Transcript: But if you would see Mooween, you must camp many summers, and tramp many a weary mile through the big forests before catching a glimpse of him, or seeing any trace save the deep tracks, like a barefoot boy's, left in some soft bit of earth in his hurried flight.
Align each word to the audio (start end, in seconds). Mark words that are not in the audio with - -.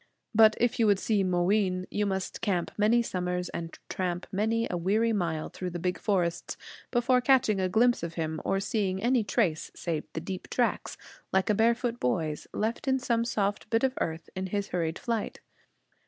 But 0.33 0.55
if 0.59 0.79
you 0.79 0.87
would 0.87 0.97
see 0.97 1.23
Mooween, 1.23 1.85
you 1.91 2.07
must 2.07 2.41
camp 2.41 2.71
many 2.75 3.03
summers, 3.03 3.49
and 3.49 3.77
tramp 3.87 4.25
many 4.31 4.65
a 4.67 4.75
weary 4.75 5.13
mile 5.13 5.49
through 5.49 5.69
the 5.69 5.77
big 5.77 5.99
forests 5.99 6.57
before 6.89 7.21
catching 7.21 7.59
a 7.61 7.69
glimpse 7.69 8.01
of 8.01 8.15
him, 8.15 8.41
or 8.43 8.59
seeing 8.59 8.99
any 8.99 9.23
trace 9.23 9.69
save 9.75 10.05
the 10.13 10.19
deep 10.19 10.49
tracks, 10.49 10.97
like 11.31 11.51
a 11.51 11.53
barefoot 11.53 11.99
boy's, 11.99 12.47
left 12.51 12.87
in 12.87 12.97
some 12.97 13.23
soft 13.23 13.69
bit 13.69 13.83
of 13.83 13.93
earth 14.01 14.27
in 14.35 14.47
his 14.47 14.69
hurried 14.69 14.97
flight. 14.97 15.39